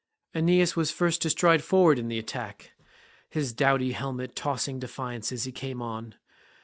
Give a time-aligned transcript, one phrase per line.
[0.33, 2.71] Aeneas was first to stride forward in attack,
[3.29, 6.15] his doughty helmet tossing defiance as he came on.